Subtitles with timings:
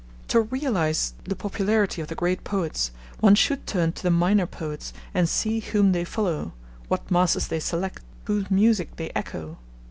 [0.29, 4.93] To realise the popularity of the great poets, one should turn to the minor poets
[5.13, 6.53] and see whom they follow,
[6.87, 9.59] what master they select, whose music they echo.